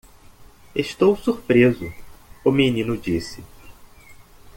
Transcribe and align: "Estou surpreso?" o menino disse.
"Estou 0.75 1.15
surpreso?" 1.15 1.93
o 2.43 2.49
menino 2.51 2.97
disse. 2.97 3.43